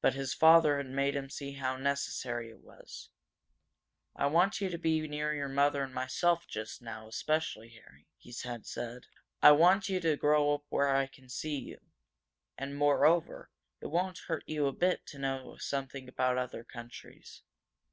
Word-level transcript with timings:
But 0.00 0.14
his 0.14 0.34
father 0.34 0.78
had 0.78 0.88
made 0.90 1.14
him 1.14 1.30
see 1.30 1.52
how 1.52 1.76
necessary 1.76 2.50
it 2.50 2.58
was. 2.58 3.10
"I 4.16 4.26
want 4.26 4.60
you 4.60 4.68
to 4.68 4.78
be 4.78 5.06
near 5.06 5.32
your 5.32 5.48
mother 5.48 5.84
and 5.84 5.94
myself 5.94 6.48
just 6.48 6.82
now, 6.82 7.06
especially, 7.06 7.68
Harry," 7.68 8.08
he 8.18 8.34
had 8.42 8.66
said. 8.66 9.06
"I 9.40 9.52
want 9.52 9.88
you 9.88 10.00
to 10.00 10.16
grow 10.16 10.54
up 10.54 10.64
where 10.70 10.88
I 10.92 11.06
can 11.06 11.28
see 11.28 11.56
you. 11.60 11.78
And, 12.58 12.76
more 12.76 13.06
over, 13.06 13.48
it 13.80 13.92
won't 13.92 14.18
hurt 14.26 14.42
you 14.48 14.66
a 14.66 14.72
bit 14.72 15.06
to 15.06 15.20
know 15.20 15.56
something 15.58 16.08
about 16.08 16.36
other 16.36 16.64
countries. 16.64 17.42